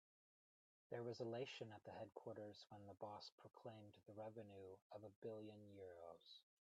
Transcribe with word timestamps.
There 0.89 1.03
was 1.03 1.19
elation 1.19 1.71
at 1.71 1.83
the 1.83 1.91
headquarters 1.91 2.65
when 2.69 2.87
the 2.87 2.95
boss 2.95 3.29
proclaimed 3.37 3.97
the 4.07 4.13
revenue 4.13 4.75
of 4.91 5.03
a 5.03 5.11
billion 5.21 5.59
euros. 5.75 6.39